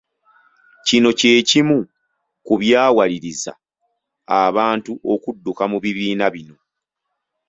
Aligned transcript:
Kino 0.87 1.09
kyekimu 1.19 1.77
ku 2.45 2.53
byawaliriza 2.61 3.51
abantu 4.45 4.91
okudduka 5.13 5.63
mu 5.71 5.77
bibiina 5.83 6.25
bino. 6.35 6.57